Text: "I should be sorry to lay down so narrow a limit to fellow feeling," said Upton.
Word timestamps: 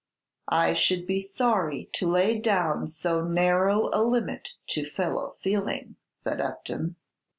"I 0.47 0.73
should 0.73 1.05
be 1.05 1.19
sorry 1.19 1.87
to 1.93 2.09
lay 2.09 2.39
down 2.39 2.87
so 2.87 3.21
narrow 3.23 3.91
a 3.93 4.01
limit 4.01 4.53
to 4.69 4.89
fellow 4.89 5.35
feeling," 5.43 5.95
said 6.23 6.41
Upton. 6.41 6.95